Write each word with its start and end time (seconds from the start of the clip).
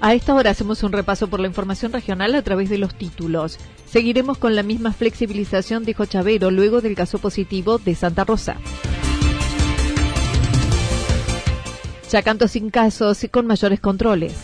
A 0.00 0.14
esta 0.14 0.34
hora 0.34 0.50
hacemos 0.50 0.84
un 0.84 0.92
repaso 0.92 1.26
por 1.26 1.40
la 1.40 1.48
información 1.48 1.92
regional 1.92 2.34
a 2.36 2.42
través 2.42 2.70
de 2.70 2.78
los 2.78 2.94
títulos. 2.94 3.58
Seguiremos 3.84 4.38
con 4.38 4.54
la 4.54 4.62
misma 4.62 4.92
flexibilización, 4.92 5.84
dijo 5.84 6.06
Chavero, 6.06 6.52
luego 6.52 6.80
del 6.80 6.94
caso 6.94 7.18
positivo 7.18 7.78
de 7.78 7.96
Santa 7.96 8.24
Rosa. 8.24 8.56
Chacanto 12.08 12.46
sin 12.46 12.70
casos 12.70 13.24
y 13.24 13.28
con 13.28 13.46
mayores 13.46 13.80
controles. 13.80 14.34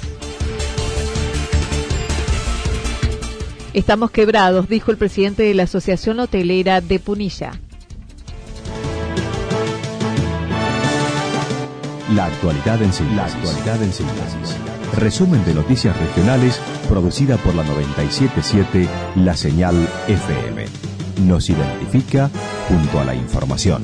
Estamos 3.74 4.10
quebrados, 4.10 4.68
dijo 4.68 4.90
el 4.90 4.96
presidente 4.96 5.44
de 5.44 5.54
la 5.54 5.64
Asociación 5.64 6.18
Hotelera 6.20 6.80
de 6.80 6.98
Punilla. 6.98 7.52
La 12.12 12.26
actualidad 12.26 12.82
en 12.82 12.92
síntesis. 12.92 13.16
La 13.16 13.24
actualidad 13.26 13.82
en 13.82 13.92
síntesis. 13.92 14.73
Resumen 14.96 15.44
de 15.44 15.54
noticias 15.54 15.96
regionales 15.98 16.60
producida 16.88 17.36
por 17.38 17.54
la 17.54 17.64
977 17.64 18.88
La 19.16 19.36
Señal 19.36 19.74
FM. 20.06 20.66
Nos 21.26 21.50
identifica 21.50 22.30
junto 22.68 23.00
a 23.00 23.04
la 23.04 23.14
información. 23.14 23.82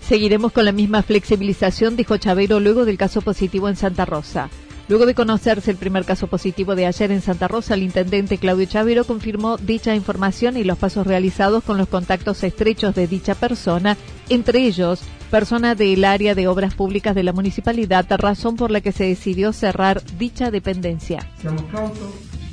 Seguiremos 0.00 0.52
con 0.52 0.64
la 0.64 0.72
misma 0.72 1.02
flexibilización, 1.02 1.96
dijo 1.96 2.16
Chavero 2.16 2.60
luego 2.60 2.84
del 2.84 2.96
caso 2.96 3.20
positivo 3.20 3.68
en 3.68 3.76
Santa 3.76 4.04
Rosa. 4.04 4.48
Luego 4.86 5.06
de 5.06 5.14
conocerse 5.14 5.70
el 5.70 5.78
primer 5.78 6.04
caso 6.04 6.26
positivo 6.26 6.74
de 6.74 6.84
ayer 6.84 7.10
en 7.10 7.22
Santa 7.22 7.48
Rosa, 7.48 7.72
el 7.72 7.82
intendente 7.82 8.36
Claudio 8.36 8.66
Chavero 8.66 9.04
confirmó 9.04 9.56
dicha 9.56 9.94
información 9.94 10.58
y 10.58 10.64
los 10.64 10.76
pasos 10.76 11.06
realizados 11.06 11.64
con 11.64 11.78
los 11.78 11.88
contactos 11.88 12.44
estrechos 12.44 12.94
de 12.94 13.06
dicha 13.06 13.34
persona, 13.34 13.96
entre 14.28 14.60
ellos 14.60 15.00
persona 15.30 15.74
del 15.74 16.04
área 16.04 16.34
de 16.34 16.48
obras 16.48 16.74
públicas 16.74 17.14
de 17.14 17.22
la 17.22 17.32
municipalidad, 17.32 18.06
razón 18.18 18.56
por 18.56 18.70
la 18.70 18.82
que 18.82 18.92
se 18.92 19.04
decidió 19.04 19.54
cerrar 19.54 20.02
dicha 20.18 20.50
dependencia. 20.50 21.26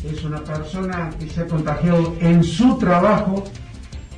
Es 0.09 0.23
una 0.23 0.41
persona 0.41 1.09
que 1.19 1.29
se 1.29 1.41
ha 1.41 1.47
contagiado 1.47 2.16
en 2.22 2.44
su 2.44 2.77
trabajo 2.77 3.44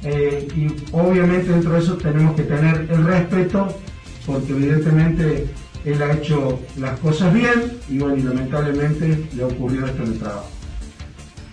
eh, 0.04 0.48
y 0.56 0.68
obviamente 0.92 1.52
dentro 1.52 1.74
de 1.74 1.80
eso 1.80 1.98
tenemos 1.98 2.36
que 2.36 2.44
tener 2.44 2.88
el 2.92 3.04
respeto 3.06 3.76
porque 4.26 4.54
evidentemente 4.54 5.48
él 5.86 6.02
ha 6.02 6.14
hecho 6.14 6.60
las 6.78 7.00
cosas 7.00 7.34
bien 7.34 7.78
y 7.90 8.00
bueno, 8.00 8.30
lamentablemente 8.30 9.28
le 9.36 9.44
ha 9.44 9.48
ocurrido 9.48 9.86
esto 9.86 10.04
en 10.04 10.14
el 10.14 10.20
trabajo. 10.20 10.50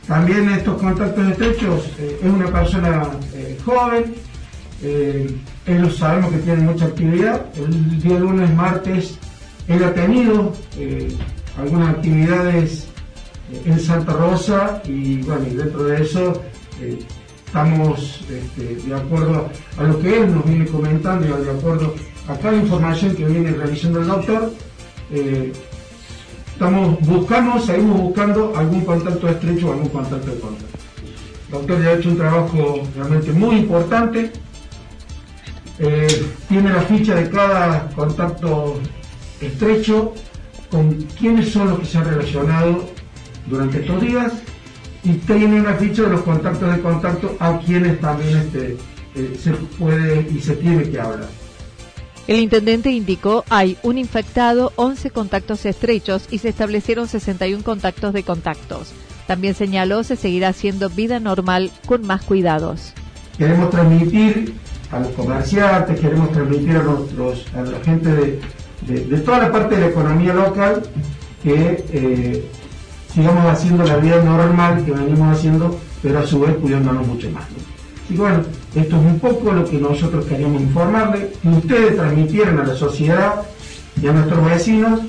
También 0.06 0.48
estos 0.50 0.80
contactos 0.80 1.30
estrechos, 1.30 1.84
eh, 1.98 2.18
es 2.22 2.30
una 2.30 2.46
persona 2.46 3.10
eh, 3.34 3.56
joven, 3.64 4.14
eh, 4.82 5.36
ellos 5.66 5.96
sabemos 5.98 6.32
que 6.32 6.38
tiene 6.38 6.62
mucha 6.62 6.86
actividad, 6.86 7.46
el 7.56 8.00
día 8.00 8.18
lunes, 8.18 8.52
martes, 8.54 9.18
él 9.68 9.84
ha 9.84 9.92
tenido 9.94 10.52
algunas 11.56 11.90
actividades 11.90 12.88
en 13.64 13.78
Santa 13.78 14.14
Rosa 14.14 14.82
y 14.84 15.22
bueno, 15.22 15.46
y 15.48 15.54
dentro 15.54 15.84
de 15.84 16.02
eso 16.02 16.42
estamos 17.46 18.24
este, 18.28 18.88
de 18.88 18.94
acuerdo 18.96 19.48
a 19.76 19.82
lo 19.84 20.00
que 20.00 20.22
él 20.22 20.34
nos 20.34 20.44
viene 20.44 20.66
comentando 20.66 21.24
y 21.24 21.44
de 21.44 21.50
acuerdo 21.50 21.94
a 22.30 22.38
cada 22.38 22.56
información 22.56 23.16
que 23.16 23.24
viene 23.24 23.50
realizando 23.50 24.00
el 24.00 24.06
doctor, 24.06 24.52
eh, 25.10 25.52
estamos 26.52 27.00
buscando, 27.00 27.58
seguimos 27.58 28.00
buscando 28.00 28.52
algún 28.56 28.84
contacto 28.84 29.28
estrecho 29.28 29.68
o 29.68 29.72
algún 29.72 29.88
contacto 29.88 30.30
de 30.30 30.40
contacto. 30.40 30.78
El 31.46 31.52
doctor 31.52 31.82
ya 31.82 31.88
ha 31.88 31.92
hecho 31.94 32.08
un 32.10 32.16
trabajo 32.16 32.82
realmente 32.96 33.32
muy 33.32 33.56
importante. 33.56 34.30
Eh, 35.80 36.26
tiene 36.48 36.70
la 36.70 36.82
ficha 36.82 37.14
de 37.16 37.28
cada 37.30 37.88
contacto 37.90 38.78
estrecho, 39.40 40.14
con 40.70 40.92
quiénes 41.18 41.50
son 41.50 41.70
los 41.70 41.80
que 41.80 41.86
se 41.86 41.98
han 41.98 42.04
relacionado 42.04 42.84
durante 43.46 43.80
estos 43.80 44.00
días 44.00 44.32
y 45.02 45.14
tiene 45.14 45.60
una 45.60 45.74
ficha 45.74 46.02
de 46.02 46.10
los 46.10 46.20
contactos 46.20 46.76
de 46.76 46.80
contacto 46.80 47.36
a 47.40 47.58
quienes 47.58 48.00
también 48.00 48.38
este, 48.38 48.76
eh, 49.16 49.36
se 49.42 49.52
puede 49.52 50.28
y 50.30 50.38
se 50.40 50.54
tiene 50.54 50.88
que 50.88 51.00
hablar. 51.00 51.39
El 52.26 52.38
intendente 52.38 52.90
indicó 52.90 53.44
hay 53.48 53.76
un 53.82 53.98
infectado, 53.98 54.72
11 54.76 55.10
contactos 55.10 55.66
estrechos 55.66 56.26
y 56.30 56.38
se 56.38 56.50
establecieron 56.50 57.08
61 57.08 57.64
contactos 57.64 58.12
de 58.12 58.22
contactos. 58.22 58.92
También 59.26 59.54
señaló 59.54 60.02
se 60.02 60.16
seguirá 60.16 60.48
haciendo 60.48 60.90
vida 60.90 61.20
normal 61.20 61.70
con 61.86 62.06
más 62.06 62.22
cuidados. 62.22 62.92
Queremos 63.38 63.70
transmitir 63.70 64.54
a 64.90 65.00
los 65.00 65.08
comerciantes, 65.12 66.00
queremos 66.00 66.32
transmitir 66.32 66.76
a, 66.76 67.62
la 67.62 67.80
gente 67.84 68.40
de, 68.86 69.18
toda 69.18 69.38
la 69.38 69.52
parte 69.52 69.76
de 69.76 69.82
la 69.82 69.86
economía 69.88 70.34
local 70.34 70.82
que 71.42 71.84
eh, 71.92 72.44
sigamos 73.12 73.44
haciendo 73.46 73.84
la 73.84 73.96
vida 73.96 74.22
normal 74.22 74.84
que 74.84 74.92
venimos 74.92 75.36
haciendo, 75.36 75.78
pero 76.02 76.18
a 76.18 76.26
su 76.26 76.40
vez 76.40 76.56
cuidándonos 76.56 77.06
mucho 77.06 77.30
más. 77.30 77.44
Y 78.10 78.16
bueno, 78.16 78.42
esto 78.74 78.96
es 78.96 79.02
un 79.02 79.20
poco 79.20 79.52
lo 79.52 79.64
que 79.64 79.78
nosotros 79.78 80.24
queríamos 80.26 80.60
informarle, 80.60 81.30
que 81.40 81.48
ustedes 81.48 81.96
transmitieran 81.96 82.58
a 82.58 82.64
la 82.64 82.74
sociedad 82.74 83.42
y 84.02 84.08
a 84.08 84.12
nuestros 84.12 84.44
vecinos 84.44 85.00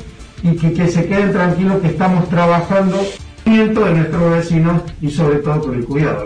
y 0.44 0.56
que, 0.56 0.88
se 0.88 1.08
queden 1.08 1.32
tranquilos 1.32 1.82
que 1.82 1.88
estamos 1.88 2.30
trabajando 2.30 2.98
de 3.60 3.94
nuestros 3.94 4.32
vecinos 4.32 4.82
y 5.02 5.10
sobre 5.10 5.40
todo 5.40 5.62
con 5.62 5.76
el 5.76 5.86
cuidado. 5.86 6.26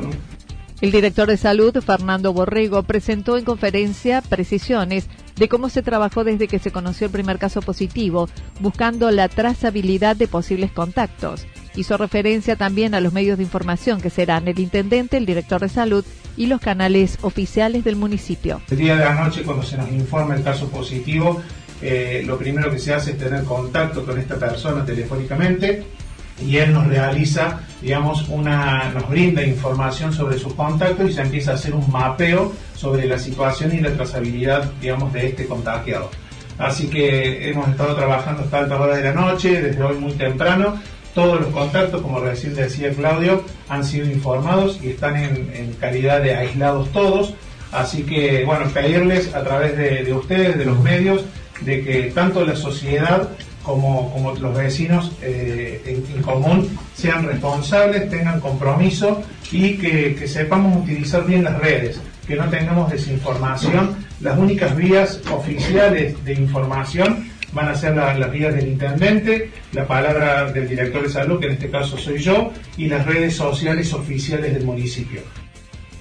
El 0.81 0.91
director 0.91 1.27
de 1.27 1.37
salud, 1.37 1.73
Fernando 1.81 2.33
Borrego, 2.33 2.83
presentó 2.83 3.37
en 3.37 3.45
conferencia 3.45 4.21
precisiones 4.21 5.07
de 5.35 5.49
cómo 5.49 5.69
se 5.69 5.81
trabajó 5.81 6.23
desde 6.23 6.47
que 6.47 6.59
se 6.59 6.71
conoció 6.71 7.07
el 7.07 7.13
primer 7.13 7.39
caso 7.39 7.61
positivo, 7.61 8.29
buscando 8.59 9.09
la 9.11 9.27
trazabilidad 9.29 10.15
de 10.15 10.27
posibles 10.27 10.71
contactos. 10.71 11.45
Hizo 11.75 11.97
referencia 11.97 12.55
también 12.55 12.93
a 12.93 13.01
los 13.01 13.13
medios 13.13 13.37
de 13.37 13.43
información 13.43 14.01
que 14.01 14.09
serán 14.09 14.47
el 14.47 14.59
intendente, 14.59 15.17
el 15.17 15.25
director 15.25 15.61
de 15.61 15.69
salud 15.69 16.05
y 16.37 16.47
los 16.47 16.59
canales 16.59 17.17
oficiales 17.21 17.83
del 17.83 17.95
municipio. 17.95 18.61
El 18.69 18.77
día 18.77 18.95
de 18.95 19.05
la 19.05 19.13
noche, 19.13 19.43
cuando 19.43 19.63
se 19.63 19.77
nos 19.77 19.91
informa 19.91 20.35
el 20.35 20.43
caso 20.43 20.69
positivo, 20.69 21.41
eh, 21.81 22.23
lo 22.25 22.37
primero 22.37 22.71
que 22.71 22.79
se 22.79 22.93
hace 22.93 23.11
es 23.11 23.17
tener 23.17 23.43
contacto 23.43 24.05
con 24.05 24.17
esta 24.19 24.37
persona 24.37 24.85
telefónicamente 24.85 25.85
y 26.43 26.57
él 26.57 26.73
nos 26.73 26.87
realiza, 26.87 27.61
digamos, 27.81 28.27
una, 28.29 28.89
nos 28.89 29.09
brinda 29.09 29.43
información 29.43 30.11
sobre 30.11 30.37
sus 30.37 30.53
contactos 30.53 31.09
y 31.09 31.13
se 31.13 31.21
empieza 31.21 31.51
a 31.51 31.53
hacer 31.55 31.73
un 31.73 31.89
mapeo 31.89 32.53
sobre 32.75 33.05
la 33.05 33.17
situación 33.17 33.73
y 33.73 33.79
la 33.79 33.93
trazabilidad, 33.93 34.69
digamos, 34.81 35.13
de 35.13 35.27
este 35.27 35.45
contagiado. 35.45 36.09
Así 36.57 36.87
que 36.87 37.49
hemos 37.49 37.67
estado 37.69 37.95
trabajando 37.95 38.43
hasta 38.43 38.59
altas 38.59 38.79
horas 38.79 38.97
de 38.97 39.03
la 39.03 39.13
noche, 39.13 39.61
desde 39.61 39.83
hoy 39.83 39.97
muy 39.97 40.13
temprano, 40.13 40.79
todos 41.15 41.39
los 41.39 41.49
contactos, 41.51 42.01
como 42.01 42.19
recién 42.19 42.53
decía 42.53 42.91
Claudio, 42.91 43.43
han 43.69 43.83
sido 43.83 44.05
informados 44.05 44.79
y 44.83 44.89
están 44.89 45.15
en, 45.15 45.73
calidad 45.79 46.21
de 46.21 46.35
aislados 46.35 46.91
todos. 46.91 47.33
Así 47.71 48.03
que, 48.03 48.43
bueno, 48.45 48.65
pedirles 48.71 49.33
a 49.33 49.43
través 49.43 49.75
de, 49.77 50.13
ustedes, 50.13 50.57
de 50.57 50.65
los 50.65 50.77
medios, 50.79 51.23
de 51.61 51.83
que 51.83 52.11
tanto 52.13 52.45
la 52.45 52.55
sociedad 52.55 53.29
como, 53.63 54.35
los 54.39 54.55
vecinos 54.55 55.11
eh, 55.21 55.81
en, 55.85 56.21
común 56.21 56.77
sean 56.93 57.25
responsables, 57.25 58.09
tengan 58.09 58.39
compromiso 58.39 59.23
y 59.51 59.77
que, 59.77 60.27
sepamos 60.27 60.83
utilizar 60.83 61.25
bien 61.25 61.45
las 61.45 61.57
redes, 61.59 61.99
que 62.27 62.35
no 62.35 62.49
tengamos 62.49 62.91
desinformación. 62.91 63.95
Las 64.19 64.37
únicas 64.37 64.75
vías 64.75 65.21
oficiales 65.31 66.23
de 66.23 66.33
información 66.33 67.24
van 67.55 67.69
a 67.69 67.75
ser 67.75 67.95
las 67.95 68.31
vías 68.31 68.53
del 68.53 68.67
intendente, 68.67 69.49
la 69.71 69.87
palabra 69.87 70.51
del 70.51 70.67
director 70.67 71.01
de 71.01 71.09
salud, 71.09 71.39
que 71.39 71.47
en 71.47 71.53
este 71.53 71.71
caso 71.71 71.97
soy 71.97 72.19
yo, 72.19 72.51
y 72.77 72.87
las 72.87 73.05
redes 73.05 73.35
sociales 73.35 73.93
oficiales 73.93 74.53
del 74.53 74.65
municipio. 74.65 75.21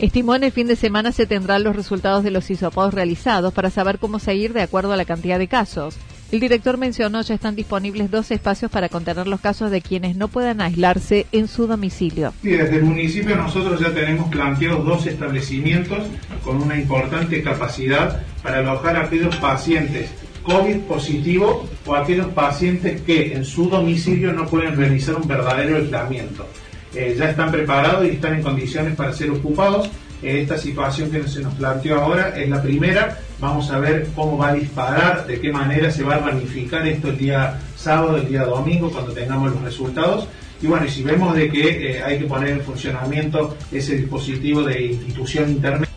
Estimó 0.01 0.35
en 0.35 0.43
el 0.43 0.51
fin 0.51 0.67
de 0.67 0.75
semana 0.75 1.13
se 1.13 1.27
tendrán 1.27 1.63
los 1.63 1.77
resultados 1.77 2.25
de 2.25 2.33
los 2.33 2.51
hisopados 2.51 2.93
realizados 2.93 3.55
para 3.55 3.71
saber 3.71 4.01
cómo 4.01 4.19
seguir 4.19 4.53
de 4.53 4.63
acuerdo 4.63 4.93
a 4.93 4.97
la 4.97 5.05
cantidad 5.05 5.39
de 5.39 5.47
casos. 5.47 5.97
El 6.33 6.41
director 6.41 6.79
mencionó 6.79 7.23
ya 7.23 7.37
están 7.37 7.55
disponibles 7.55 8.11
dos 8.11 8.33
espacios 8.33 8.69
para 8.69 8.89
contener 8.89 9.29
los 9.29 9.41
casos 9.41 9.71
de 9.71 9.81
quienes 9.81 10.17
no 10.17 10.27
puedan 10.27 10.61
aislarse 10.61 11.27
en 11.31 11.47
su 11.47 11.69
domicilio. 11.69 12.35
Sí, 12.43 12.51
desde 12.51 12.79
el 12.79 12.83
municipio 12.83 13.37
nosotros 13.37 13.79
ya 13.79 13.95
tenemos 13.95 14.29
planteados 14.31 14.85
dos 14.85 15.07
establecimientos 15.07 15.99
con 16.43 16.61
una 16.61 16.77
importante 16.77 17.41
capacidad 17.41 18.23
para 18.43 18.59
alojar 18.59 18.97
a 18.97 19.05
aquellos 19.05 19.37
pacientes 19.37 20.11
COVID 20.45 20.77
positivo 20.83 21.67
o 21.87 21.95
aquellos 21.95 22.29
pacientes 22.29 23.01
que 23.03 23.35
en 23.35 23.45
su 23.45 23.69
domicilio 23.69 24.33
no 24.33 24.47
pueden 24.47 24.77
realizar 24.77 25.17
un 25.17 25.27
verdadero 25.27 25.79
aislamiento. 25.79 26.47
Eh, 26.95 27.17
ya 27.19 27.31
están 27.31 27.51
preparados 27.51 28.07
y 28.07 28.11
están 28.11 28.35
en 28.35 28.43
condiciones 28.43 28.95
para 28.95 29.13
ser 29.13 29.31
ocupados 29.31 29.91
esta 30.25 30.57
situación 30.57 31.11
que 31.11 31.27
se 31.29 31.41
nos 31.43 31.55
planteó 31.55 32.01
ahora 32.01 32.31
es 32.31 32.49
la 32.49 32.63
primera. 32.63 33.19
Vamos 33.41 33.71
a 33.71 33.79
ver 33.79 34.09
cómo 34.15 34.39
va 34.39 34.49
a 34.49 34.55
disparar, 34.55 35.27
de 35.27 35.39
qué 35.41 35.53
manera 35.53 35.91
se 35.91 36.03
va 36.03 36.15
a 36.15 36.19
ramificar 36.19 36.87
esto 36.87 37.09
el 37.09 37.19
día 37.19 37.61
sábado, 37.77 38.17
el 38.17 38.29
día 38.29 38.45
domingo, 38.45 38.91
cuando 38.91 39.13
tengamos 39.13 39.53
los 39.53 39.63
resultados. 39.63 40.27
Y 40.63 40.67
bueno, 40.67 40.87
y 40.87 40.89
si 40.89 41.03
vemos 41.03 41.37
de 41.37 41.51
que 41.51 41.91
eh, 41.91 42.03
hay 42.03 42.19
que 42.19 42.25
poner 42.25 42.51
en 42.51 42.61
funcionamiento 42.63 43.55
ese 43.71 43.97
dispositivo 43.99 44.63
de 44.63 44.87
institución 44.87 45.51
intermedia, 45.51 45.89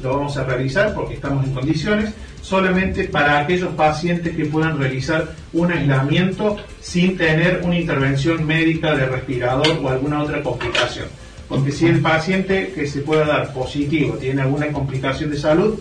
lo 0.00 0.16
vamos 0.16 0.36
a 0.38 0.44
realizar 0.44 0.94
porque 0.94 1.14
estamos 1.14 1.44
en 1.44 1.52
condiciones, 1.52 2.14
solamente 2.44 3.04
para 3.04 3.38
aquellos 3.38 3.74
pacientes 3.74 4.36
que 4.36 4.44
puedan 4.44 4.78
realizar 4.78 5.34
un 5.54 5.72
aislamiento 5.72 6.58
sin 6.78 7.16
tener 7.16 7.62
una 7.64 7.78
intervención 7.78 8.46
médica 8.46 8.94
de 8.94 9.06
respirador 9.06 9.80
o 9.82 9.88
alguna 9.88 10.22
otra 10.22 10.42
complicación. 10.42 11.06
Porque 11.48 11.72
si 11.72 11.86
el 11.86 12.00
paciente 12.00 12.72
que 12.74 12.86
se 12.86 13.00
pueda 13.00 13.24
dar 13.24 13.54
positivo 13.54 14.16
tiene 14.16 14.42
alguna 14.42 14.70
complicación 14.72 15.30
de 15.30 15.38
salud, 15.38 15.78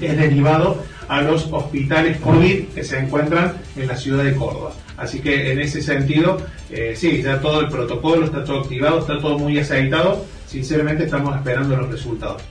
es 0.00 0.16
derivado 0.16 0.82
a 1.08 1.20
los 1.20 1.46
hospitales 1.52 2.18
COVID 2.18 2.68
que 2.74 2.84
se 2.84 2.98
encuentran 2.98 3.52
en 3.76 3.86
la 3.86 3.96
ciudad 3.96 4.24
de 4.24 4.34
Córdoba. 4.34 4.72
Así 4.96 5.20
que 5.20 5.52
en 5.52 5.60
ese 5.60 5.82
sentido, 5.82 6.38
eh, 6.70 6.94
sí, 6.96 7.20
ya 7.22 7.38
todo 7.38 7.60
el 7.60 7.68
protocolo 7.68 8.24
está 8.24 8.44
todo 8.44 8.60
activado, 8.60 9.00
está 9.00 9.18
todo 9.18 9.38
muy 9.38 9.58
aceitado. 9.58 10.24
Sinceramente 10.46 11.04
estamos 11.04 11.36
esperando 11.36 11.76
los 11.76 11.90
resultados. 11.90 12.42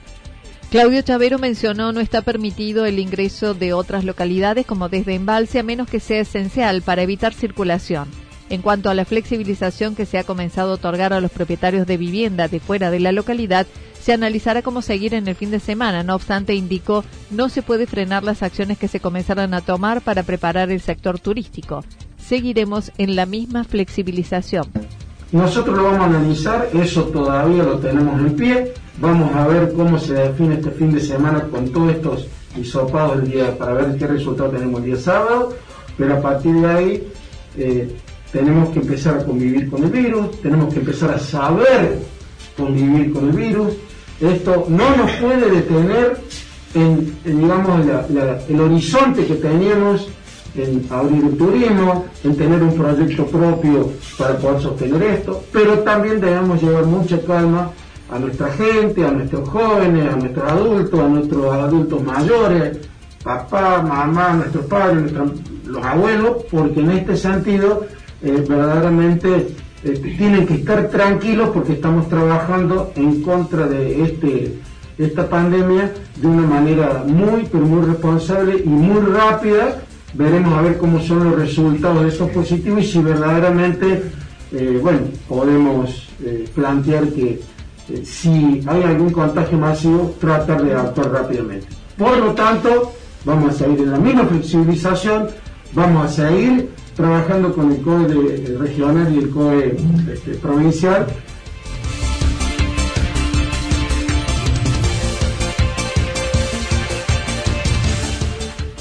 Claudio 0.69 1.01
Chavero 1.01 1.39
mencionó 1.39 1.93
no 1.93 2.01
está 2.01 2.21
permitido 2.21 2.85
el 2.85 2.99
ingreso 2.99 3.53
de 3.53 3.71
otras 3.71 4.03
localidades 4.03 4.65
como 4.65 4.89
desde 4.89 5.15
embalse 5.15 5.59
a 5.59 5.63
menos 5.63 5.89
que 5.89 6.01
sea 6.01 6.19
esencial 6.19 6.81
para 6.81 7.03
evitar 7.03 7.33
circulación. 7.33 8.09
En 8.49 8.61
cuanto 8.61 8.89
a 8.89 8.93
la 8.93 9.05
flexibilización 9.05 9.95
que 9.95 10.05
se 10.05 10.17
ha 10.17 10.25
comenzado 10.25 10.71
a 10.71 10.75
otorgar 10.75 11.13
a 11.13 11.21
los 11.21 11.31
propietarios 11.31 11.87
de 11.87 11.95
vivienda 11.95 12.49
de 12.49 12.59
fuera 12.59 12.91
de 12.91 12.99
la 12.99 13.13
localidad, 13.13 13.65
se 14.01 14.11
analizará 14.11 14.61
cómo 14.61 14.81
seguir 14.81 15.13
en 15.13 15.29
el 15.29 15.35
fin 15.35 15.51
de 15.51 15.61
semana. 15.61 16.03
No 16.03 16.15
obstante, 16.15 16.53
indicó, 16.53 17.05
no 17.31 17.47
se 17.47 17.61
puede 17.61 17.87
frenar 17.87 18.25
las 18.25 18.43
acciones 18.43 18.77
que 18.77 18.89
se 18.89 18.99
comenzaron 18.99 19.53
a 19.53 19.61
tomar 19.61 20.01
para 20.01 20.23
preparar 20.23 20.69
el 20.69 20.81
sector 20.81 21.17
turístico. 21.17 21.85
Seguiremos 22.17 22.91
en 22.97 23.15
la 23.15 23.25
misma 23.25 23.63
flexibilización. 23.63 24.69
Nosotros 25.31 25.75
lo 25.75 25.83
vamos 25.83 25.99
a 26.01 26.05
analizar, 26.05 26.69
eso 26.73 27.03
todavía 27.05 27.63
lo 27.63 27.79
tenemos 27.79 28.19
en 28.19 28.35
pie. 28.35 28.73
Vamos 28.99 29.35
a 29.35 29.45
ver 29.47 29.73
cómo 29.73 29.99
se 29.99 30.13
define 30.13 30.55
este 30.55 30.71
fin 30.71 30.91
de 30.91 31.01
semana 31.01 31.41
con 31.51 31.69
todos 31.69 31.91
estos 31.91 32.27
hisopados 32.55 33.17
del 33.17 33.31
día, 33.31 33.57
para 33.57 33.73
ver 33.73 33.97
qué 33.97 34.07
resultado 34.07 34.49
tenemos 34.51 34.79
el 34.79 34.85
día 34.85 34.95
sábado. 34.95 35.53
Pero 35.97 36.13
a 36.15 36.21
partir 36.21 36.55
de 36.55 36.67
ahí, 36.67 37.07
eh, 37.57 37.89
tenemos 38.31 38.69
que 38.69 38.79
empezar 38.79 39.17
a 39.17 39.25
convivir 39.25 39.69
con 39.69 39.83
el 39.83 39.89
virus, 39.89 40.41
tenemos 40.41 40.73
que 40.73 40.79
empezar 40.79 41.11
a 41.11 41.19
saber 41.19 41.99
convivir 42.55 43.11
con 43.11 43.29
el 43.29 43.35
virus. 43.35 43.73
Esto 44.21 44.65
no 44.69 44.95
nos 44.95 45.11
puede 45.13 45.51
detener 45.51 46.17
en, 46.73 47.17
digamos, 47.23 47.81
el 48.47 48.61
horizonte 48.61 49.25
que 49.25 49.35
teníamos 49.35 50.09
en 50.57 50.85
abrir 50.89 51.23
el 51.23 51.37
turismo, 51.37 52.05
en 52.23 52.35
tener 52.35 52.61
un 52.63 52.73
proyecto 52.73 53.25
propio 53.27 53.91
para 54.17 54.37
poder 54.37 54.61
sostener 54.61 55.03
esto, 55.03 55.43
pero 55.51 55.79
también 55.79 56.19
debemos 56.19 56.61
llevar 56.61 56.85
mucha 56.85 57.21
calma 57.21 57.71
a 58.09 58.19
nuestra 58.19 58.47
gente, 58.53 59.05
a 59.05 59.11
nuestros 59.11 59.47
jóvenes, 59.49 60.13
a 60.13 60.15
nuestros 60.15 60.51
adultos, 60.51 60.99
a 60.99 61.07
nuestros 61.07 61.53
adultos 61.53 62.03
mayores, 62.03 62.77
papá, 63.23 63.81
mamá, 63.81 64.33
nuestros 64.33 64.65
padres, 64.65 65.11
los 65.65 65.85
abuelos, 65.85 66.45
porque 66.49 66.79
en 66.79 66.91
este 66.91 67.17
sentido 67.17 67.85
eh, 68.23 68.43
verdaderamente 68.47 69.49
eh, 69.83 70.15
tienen 70.17 70.47
que 70.47 70.55
estar 70.55 70.87
tranquilos 70.89 71.49
porque 71.53 71.73
estamos 71.73 72.09
trabajando 72.09 72.91
en 72.95 73.21
contra 73.21 73.67
de 73.67 74.03
este 74.03 74.59
esta 74.97 75.29
pandemia 75.29 75.93
de 76.15 76.27
una 76.27 76.47
manera 76.47 77.03
muy 77.05 77.47
pero 77.51 77.65
muy 77.65 77.85
responsable 77.85 78.63
y 78.65 78.67
muy 78.67 78.99
rápida 79.01 79.83
veremos 80.17 80.57
a 80.57 80.61
ver 80.61 80.77
cómo 80.77 80.99
son 81.01 81.25
los 81.25 81.39
resultados 81.39 82.03
de 82.03 82.09
esos 82.09 82.29
positivos 82.31 82.83
y 82.83 82.87
si 82.87 83.01
verdaderamente 83.01 84.03
eh, 84.51 84.79
bueno 84.81 84.99
podemos 85.27 86.07
plantear 86.55 87.07
que 87.09 87.39
si 88.03 88.63
hay 88.65 88.83
algún 88.83 89.11
contagio 89.11 89.57
masivo 89.57 90.15
tratar 90.19 90.63
de 90.63 90.73
actuar 90.73 91.11
rápidamente 91.11 91.67
por 91.97 92.17
lo 92.17 92.33
tanto 92.33 92.93
vamos 93.23 93.53
a 93.53 93.57
seguir 93.57 93.79
en 93.79 93.91
la 93.91 93.99
misma 93.99 94.25
flexibilización 94.25 95.27
vamos 95.73 96.05
a 96.05 96.09
seguir 96.09 96.69
trabajando 96.97 97.53
con 97.53 97.71
el 97.71 97.81
COE 97.81 98.57
regional 98.59 99.13
y 99.13 99.19
el 99.19 99.29
COE 99.29 99.77
este, 100.11 100.31
provincial. 100.33 101.05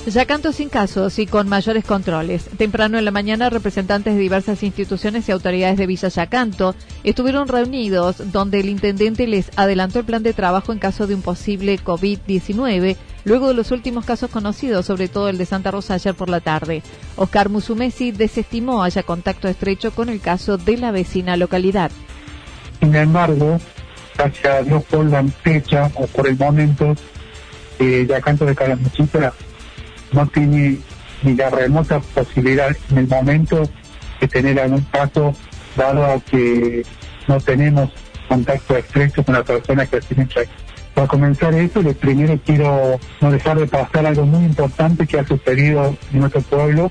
Ya 0.07 0.25
canto 0.25 0.53
sin 0.53 0.69
casos 0.69 1.19
y 1.19 1.27
con 1.27 1.49
mayores 1.49 1.85
controles. 1.85 2.45
Temprano 2.57 2.97
en 2.97 3.05
la 3.05 3.11
mañana, 3.11 3.51
representantes 3.51 4.15
de 4.15 4.21
diversas 4.21 4.63
instituciones 4.63 5.29
y 5.29 5.33
autoridades 5.33 5.77
de 5.77 5.87
Villa 5.89 6.09
Yacanto 6.09 6.77
estuvieron 7.03 7.49
reunidos 7.49 8.31
donde 8.31 8.61
el 8.61 8.69
intendente 8.69 9.27
les 9.27 9.51
adelantó 9.57 9.99
el 9.99 10.05
plan 10.05 10.23
de 10.23 10.33
trabajo 10.33 10.73
en 10.73 10.79
caso 10.79 11.09
de 11.09 11.17
un 11.17 11.23
posible 11.23 11.81
COVID-19 11.81 12.97
luego 13.25 13.49
de 13.49 13.55
los 13.55 13.73
últimos 13.73 14.05
casos 14.05 14.31
conocidos, 14.31 14.87
sobre 14.87 15.09
todo 15.09 15.29
el 15.29 15.39
de 15.39 15.45
Santa 15.45 15.73
Rosa 15.73 15.95
ayer 15.95 16.15
por 16.15 16.29
la 16.29 16.39
tarde. 16.39 16.85
Oscar 17.17 17.49
Musumesi 17.49 18.13
desestimó 18.13 18.85
haya 18.85 19.03
contacto 19.03 19.49
estrecho 19.49 19.91
con 19.91 20.09
el 20.09 20.21
caso 20.21 20.57
de 20.57 20.77
la 20.77 20.93
vecina 20.93 21.37
localidad. 21.37 21.91
Sin 22.79 22.95
embargo, 22.95 23.59
gracias 24.17 24.55
a 24.55 24.63
Dios 24.63 24.85
por 24.85 25.05
la 25.05 25.25
fecha 25.25 25.91
o 25.97 26.07
por 26.07 26.29
el 26.29 26.37
momento, 26.39 26.95
eh, 27.81 28.07
Yacanto 28.09 28.47
de 28.47 28.55
Calamuchita 28.55 29.35
no 30.13 30.27
tiene 30.27 30.79
ni 31.23 31.35
la 31.35 31.51
remota 31.51 32.01
posibilidad 32.01 32.77
en 32.91 32.99
el 32.99 33.09
momento 33.09 33.69
de 34.21 34.29
tener 34.29 34.61
algún 34.61 34.83
caso, 34.93 35.35
dado 35.77 36.05
a 36.05 36.21
que 36.21 36.83
no 37.29 37.41
tenemos 37.41 37.91
contacto 38.29 38.77
estrecho 38.77 39.25
con 39.25 39.35
la 39.35 39.45
persona 39.45 39.87
que 39.87 40.01
tiene 40.01 40.27
para 40.97 41.09
comenzar 41.09 41.55
esto, 41.55 41.83
primero 42.01 42.41
quiero 42.43 42.99
no 43.21 43.31
dejar 43.31 43.59
de 43.59 43.67
pasar 43.67 44.07
algo 44.07 44.25
muy 44.25 44.47
importante 44.47 45.07
que 45.07 45.19
ha 45.19 45.27
sucedido 45.27 45.95
en 46.11 46.21
nuestro 46.21 46.41
pueblo, 46.41 46.91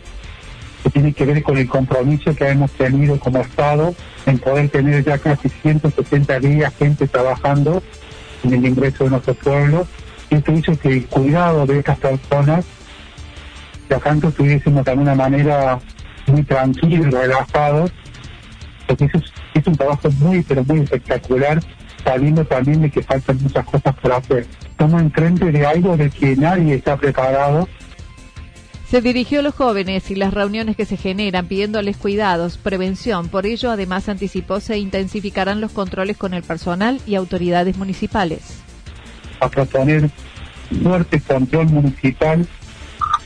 que 0.83 0.91
tiene 0.91 1.11
que 1.11 1.25
ver 1.25 1.41
con 1.41 1.57
el 1.57 1.67
compromiso 1.67 2.35
que 2.35 2.47
hemos 2.47 2.69
tenido 2.73 3.19
como 3.19 3.39
Estado 3.39 3.95
en 4.27 4.37
poder 4.37 4.69
tener 4.69 5.03
ya 5.03 5.17
casi 5.17 5.49
170 5.49 6.39
días 6.39 6.71
gente 6.77 7.07
trabajando 7.07 7.81
en 8.43 8.53
el 8.53 8.65
ingreso 8.67 9.05
de 9.05 9.09
nuestro 9.09 9.33
pueblo. 9.33 9.87
Y 10.29 10.35
esto 10.35 10.51
hizo 10.51 10.77
que 10.77 10.89
el 10.89 11.07
cuidado 11.07 11.65
de 11.65 11.79
estas 11.79 11.97
personas, 11.97 12.63
de 13.89 13.95
acá 13.95 14.15
tuviésemos 14.35 14.83
de 14.83 14.91
alguna 14.91 15.15
manera 15.15 15.79
muy 16.27 16.43
tranquilos, 16.43 17.11
relajados, 17.11 17.91
porque 18.87 19.05
eso 19.05 19.19
es 19.53 19.67
un 19.67 19.75
trabajo 19.75 20.09
muy, 20.19 20.41
pero 20.43 20.63
muy 20.63 20.81
espectacular 20.81 21.59
sabiendo 22.05 22.45
también 22.45 22.81
de 22.81 22.91
que 22.91 23.01
faltan 23.01 23.41
muchas 23.41 23.65
cosas 23.65 23.95
por 23.95 24.13
hacer. 24.13 24.45
Estamos 24.69 25.01
enfrente 25.01 25.51
de 25.51 25.65
algo 25.65 25.97
de 25.97 26.09
que 26.09 26.35
nadie 26.35 26.75
está 26.75 26.95
preparado. 26.95 27.67
Se 28.87 29.01
dirigió 29.01 29.39
a 29.39 29.41
los 29.43 29.55
jóvenes 29.55 30.11
y 30.11 30.15
las 30.15 30.31
reuniones 30.31 30.75
que 30.75 30.85
se 30.85 30.95
generan 30.95 31.47
pidiéndoles 31.47 31.97
cuidados, 31.97 32.59
prevención. 32.59 33.29
Por 33.29 33.47
ello, 33.47 33.71
además, 33.71 34.07
anticipó 34.07 34.59
se 34.59 34.77
intensificarán 34.77 35.59
los 35.59 35.71
controles 35.71 36.17
con 36.17 36.35
el 36.35 36.43
personal 36.43 37.01
y 37.07 37.15
autoridades 37.15 37.77
municipales. 37.77 38.61
A 39.39 39.49
proponer 39.49 40.11
fuerte 40.83 41.19
control 41.19 41.67
municipal 41.67 42.47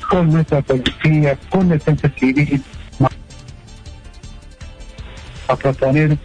con 0.10 0.32
nuestra 0.32 0.62
policía, 0.62 1.38
con 1.50 1.70
defensa 1.70 2.12
civil, 2.20 2.62
a 5.48 5.56
proponer 5.56 6.18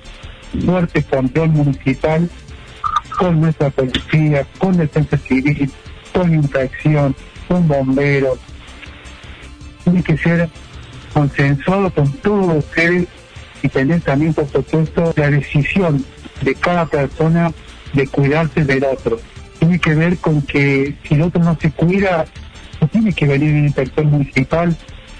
fuerte 0.64 1.02
control 1.02 1.48
municipal 1.50 2.28
con 3.18 3.40
nuestra 3.40 3.70
policía, 3.70 4.46
con 4.58 4.76
defensa 4.76 5.16
civil, 5.18 5.70
con 6.12 6.34
infracción, 6.34 7.14
con 7.48 7.68
bomberos. 7.68 8.38
Tiene 9.84 10.02
que 10.02 10.16
ser 10.16 10.48
consensuado 11.12 11.90
con 11.90 12.10
todos 12.14 12.64
ustedes 12.64 13.06
y 13.62 13.68
tener 13.68 14.00
también, 14.00 14.34
por 14.34 14.48
supuesto, 14.48 15.12
la 15.16 15.30
decisión 15.30 16.04
de 16.42 16.54
cada 16.54 16.86
persona 16.86 17.52
de 17.92 18.06
cuidarse 18.08 18.64
del 18.64 18.84
otro. 18.84 19.20
Tiene 19.58 19.78
que 19.78 19.94
ver 19.94 20.18
con 20.18 20.42
que 20.42 20.96
si 21.04 21.14
el 21.14 21.22
otro 21.22 21.42
no 21.42 21.56
se 21.60 21.70
cuida, 21.70 22.26
tiene 22.94 23.12
que 23.12 23.26
venir 23.26 23.50
el 23.50 23.64
inspector 23.64 24.04
municipal 24.04 24.76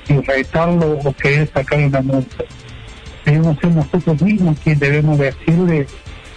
y 0.08 0.14
retarlo 0.20 0.92
o 1.04 1.12
querer 1.12 1.50
sacar 1.52 1.80
una 1.80 2.00
multa. 2.02 2.44
Debemos 3.24 3.58
ser 3.58 3.72
nosotros 3.72 4.22
mismos 4.22 4.56
quienes 4.62 4.78
debemos 4.78 5.18
decirle, 5.18 5.86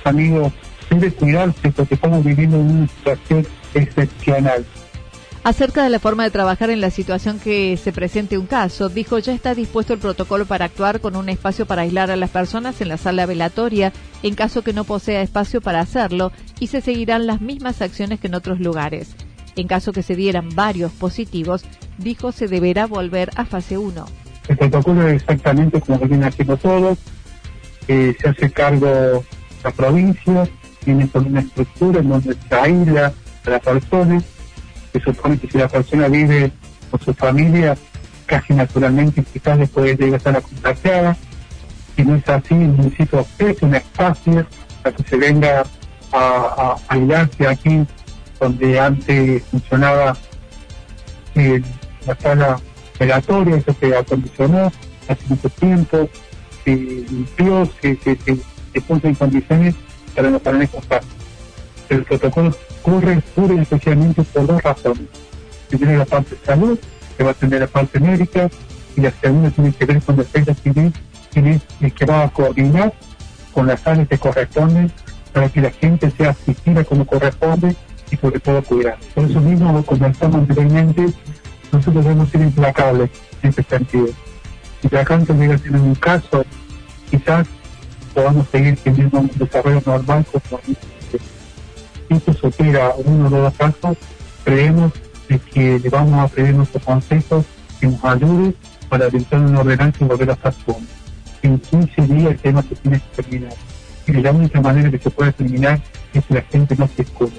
amigos, 0.04 0.52
debe 0.90 1.12
cuidarse 1.12 1.72
porque 1.72 1.94
estamos 1.94 2.26
viviendo 2.26 2.58
en 2.58 2.72
una 2.72 2.88
situación 2.88 3.48
excepcional. 3.76 4.66
Acerca 5.44 5.84
de 5.84 5.92
la 5.92 6.00
forma 6.00 6.24
de 6.24 6.32
trabajar 6.32 6.72
en 6.72 6.82
la 6.82 6.90
situación 6.90 7.40
que 7.40 7.78
se 7.78 7.94
presente 7.94 8.40
un 8.40 8.48
caso, 8.48 8.90
dijo 8.90 9.20
ya 9.20 9.34
está 9.34 9.54
dispuesto 9.54 9.94
el 9.94 10.00
protocolo 10.00 10.48
para 10.48 10.66
actuar 10.66 11.02
con 11.02 11.16
un 11.16 11.30
espacio 11.30 11.68
para 11.68 11.84
aislar 11.84 12.10
a 12.10 12.16
las 12.16 12.32
personas 12.32 12.82
en 12.82 12.88
la 12.88 12.98
sala 12.98 13.28
velatoria 13.28 13.94
en 14.24 14.34
caso 14.34 14.64
que 14.64 14.74
no 14.74 14.86
posea 14.86 15.22
espacio 15.22 15.62
para 15.62 15.82
hacerlo 15.82 16.32
y 16.60 16.68
se 16.68 16.82
seguirán 16.82 17.28
las 17.28 17.42
mismas 17.42 17.84
acciones 17.84 18.20
que 18.20 18.28
en 18.28 18.34
otros 18.34 18.60
lugares. 18.60 19.16
En 19.58 19.68
caso 19.68 19.92
que 19.92 20.04
se 20.04 20.16
dieran 20.16 20.50
varios 20.56 20.92
positivos, 20.94 21.66
dijo 21.98 22.32
se 22.32 22.48
deberá 22.48 22.86
volver 22.86 23.30
a 23.36 23.46
fase 23.46 23.78
1. 23.78 24.06
El 24.48 24.58
protocolo 24.58 25.08
es 25.08 25.22
exactamente 25.22 25.82
como 25.82 25.98
lo 25.98 26.26
haciendo 26.26 26.56
todos, 26.58 26.98
se 27.88 28.16
hace 28.26 28.50
cargo 28.52 29.24
la 29.64 29.72
provincia, 29.72 30.48
tiene 30.86 31.10
con 31.10 31.26
una 31.26 31.42
estructura 31.42 32.00
en 32.00 32.10
donde 32.10 32.34
se 32.48 32.56
aísla 32.56 33.12
a 33.46 33.50
la 33.50 33.60
persona 33.60 34.22
se 34.94 35.14
supone 35.14 35.38
que 35.38 35.48
si 35.48 35.58
la 35.58 35.68
persona 35.68 36.08
vive 36.08 36.52
con 36.90 37.00
su 37.02 37.14
familia, 37.14 37.78
casi 38.26 38.54
naturalmente 38.54 39.24
quizás 39.24 39.60
después 39.60 39.98
de 39.98 40.16
estar 40.16 40.42
contagiada. 40.42 41.18
Si 41.96 42.04
no 42.04 42.16
es 42.16 42.28
así, 42.30 42.54
el 42.54 42.70
municipio 42.70 43.20
ofrece 43.20 43.66
un 43.66 43.76
espacio 43.76 44.46
para 44.84 44.96
que 44.96 45.04
se 45.04 45.18
venga 45.18 45.64
a, 46.12 46.18
a 46.18 46.76
aislarse 46.94 47.48
aquí, 47.48 47.86
donde 48.40 48.80
antes 48.80 49.44
funcionaba 49.44 50.16
eh, 51.36 51.62
la 52.06 52.16
sala 52.16 52.60
operatoria, 52.96 53.58
eso 53.58 53.76
se 53.80 53.96
acondicionó 53.96 54.72
hace 55.08 55.24
mucho 55.28 55.50
tiempo, 55.50 56.10
se 56.64 56.76
limpió, 56.76 57.70
se, 57.82 57.96
se, 57.98 58.18
se, 58.26 58.82
puso 58.82 59.08
en 59.08 59.16
condiciones 59.16 59.76
para 60.16 60.30
no 60.30 60.40
para 60.40 60.60
casos. 60.68 61.12
El 61.90 62.04
protocolo 62.04 62.54
ocurre 62.82 63.22
pura 63.36 63.62
especialmente 63.62 64.24
por 64.24 64.48
dos 64.48 64.62
razones. 64.62 65.08
Primero 65.70 66.00
la 66.00 66.06
parte 66.06 66.36
de 66.36 66.46
salud, 66.46 66.80
que 67.18 67.24
va 67.24 67.32
a 67.32 67.34
tener 67.34 67.62
la 67.62 67.68
parte 67.68 68.00
médica, 68.00 68.50
y 68.96 69.02
la 69.02 69.12
segunda 69.12 69.50
tiene 69.52 69.72
que 69.74 69.86
ver 69.86 70.02
con 70.02 70.16
defensa 70.16 70.54
civil, 70.56 70.94
quien 71.32 71.48
es 71.48 71.62
el 71.82 71.94
que 71.94 72.06
va 72.06 72.24
a 72.24 72.30
coordinar 72.30 72.94
con 73.54 73.68
las 73.68 73.86
áreas 73.88 74.08
que 74.08 74.18
corresponden 74.18 74.92
para 75.34 75.50
que 75.50 75.62
la 75.62 75.72
gente 75.72 76.12
sea 76.12 76.32
asistida 76.32 76.84
como 76.84 77.06
corresponde 77.06 77.76
y 78.12 78.18
sobre 78.18 78.40
todo 78.40 78.62
cuidar. 78.64 78.98
Por 79.14 79.26
eso 79.26 79.40
mismo, 79.42 79.68
como 79.68 79.86
conversamos 79.86 80.36
anteriormente, 80.38 81.08
nosotros 81.72 82.04
debemos 82.04 82.30
ser 82.30 82.42
implacables 82.42 83.10
en 83.42 83.50
este 83.50 83.64
sentido. 83.64 84.08
Si 84.82 84.90
la 84.90 85.06
gente 85.06 85.34
llega 85.34 85.56
a 85.56 85.58
tener 85.58 85.82
un 85.82 85.96
caso, 85.96 86.46
quizás 87.10 87.48
podamos 88.14 88.48
seguir 88.50 88.78
teniendo 88.78 89.20
un 89.20 89.32
desarrollo 89.36 89.82
normal 89.86 90.26
como 90.32 90.62
si 92.10 92.20
se 92.20 92.34
supera 92.34 92.94
uno 92.98 93.28
o 93.28 93.30
dos 93.30 93.54
casos, 93.56 93.98
creemos 94.44 94.94
de 95.28 95.40
que 95.40 95.80
le 95.80 95.90
vamos 95.90 96.20
a 96.20 96.28
pedir 96.34 96.56
nuestros 96.56 96.84
consejos 96.84 97.46
que 97.80 97.88
nos 97.88 98.04
ayude 98.06 98.54
para 98.90 99.10
realizar 99.10 99.40
una 99.40 99.60
ordenanza 99.60 99.98
y 100.02 100.06
volver 100.06 100.30
a 100.30 100.34
estar 100.34 100.54
juntos. 100.66 100.88
En 101.42 101.60
15 101.60 102.02
días 102.04 102.32
el 102.32 102.40
tema 102.40 102.62
se 102.64 102.76
tiene 102.76 103.00
que 103.00 103.22
terminar. 103.22 103.54
Y 104.08 104.14
la 104.14 104.32
única 104.32 104.62
manera 104.62 104.90
que 104.90 105.00
se 105.00 105.10
puede 105.10 105.34
terminar 105.34 105.82
es 106.14 106.26
que 106.26 106.34
la 106.34 106.42
gente 106.44 106.76
no 106.78 106.88
se 106.88 107.02
escude. 107.02 107.34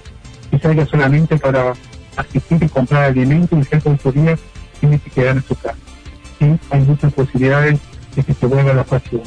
Solamente 0.91 1.37
para 1.37 1.75
asistir 2.17 2.63
y 2.63 2.69
comprar 2.69 3.05
alimentos 3.05 3.59
y 3.59 3.99
sus 4.03 4.15
días 4.15 4.41
tiene 4.81 4.99
que 4.99 5.29
en 5.29 5.43
su 5.43 5.55
casa. 5.55 5.77
Sí, 6.39 6.59
hay 6.71 6.81
muchas 6.81 7.13
posibilidades 7.13 7.79
de 8.17 8.23
que 8.23 8.35
se 8.35 8.47
vuelva 8.47 8.73
a 8.73 8.75
la 8.75 8.85
fase 8.85 9.17
1. 9.17 9.23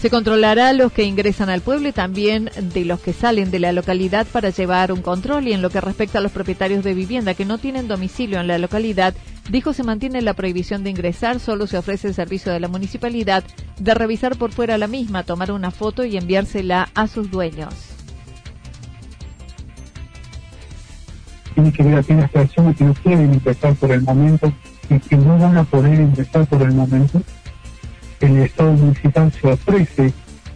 Se 0.00 0.10
controlará 0.10 0.72
los 0.74 0.92
que 0.92 1.02
ingresan 1.02 1.50
al 1.50 1.60
pueblo 1.60 1.88
y 1.88 1.92
también 1.92 2.50
de 2.56 2.84
los 2.84 3.00
que 3.00 3.12
salen 3.12 3.50
de 3.50 3.58
la 3.58 3.72
localidad 3.72 4.28
para 4.28 4.50
llevar 4.50 4.92
un 4.92 5.02
control 5.02 5.48
y 5.48 5.52
en 5.52 5.60
lo 5.60 5.70
que 5.70 5.80
respecta 5.80 6.18
a 6.18 6.20
los 6.20 6.30
propietarios 6.30 6.84
de 6.84 6.94
vivienda 6.94 7.34
que 7.34 7.44
no 7.44 7.58
tienen 7.58 7.88
domicilio 7.88 8.38
en 8.38 8.46
la 8.46 8.58
localidad, 8.58 9.14
dijo 9.50 9.72
se 9.72 9.82
mantiene 9.82 10.22
la 10.22 10.34
prohibición 10.34 10.84
de 10.84 10.90
ingresar, 10.90 11.40
solo 11.40 11.66
se 11.66 11.78
ofrece 11.78 12.06
el 12.06 12.14
servicio 12.14 12.52
de 12.52 12.60
la 12.60 12.68
municipalidad 12.68 13.42
de 13.80 13.94
revisar 13.94 14.36
por 14.36 14.52
fuera 14.52 14.78
la 14.78 14.86
misma, 14.86 15.24
tomar 15.24 15.50
una 15.50 15.72
foto 15.72 16.04
y 16.04 16.16
enviársela 16.16 16.90
a 16.94 17.08
sus 17.08 17.28
dueños. 17.28 17.87
Tiene 21.58 21.72
que 21.72 21.82
ver 21.82 21.98
aquellas 21.98 22.30
personas 22.30 22.76
que 22.76 22.84
no 22.84 22.94
quieren 22.94 23.34
ingresar 23.34 23.74
por 23.74 23.90
el 23.90 24.02
momento 24.02 24.52
y 24.88 25.00
que 25.00 25.16
no 25.16 25.36
van 25.40 25.58
a 25.58 25.64
poder 25.64 25.98
ingresar 25.98 26.46
por 26.46 26.62
el 26.62 26.70
momento 26.70 27.20
el 28.20 28.36
Estado 28.38 28.70
municipal 28.74 29.32
se 29.32 29.48
ofrece 29.48 30.12